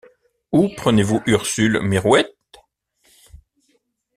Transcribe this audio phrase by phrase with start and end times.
[0.51, 2.25] Où prenez-vous Ursule Mirouët?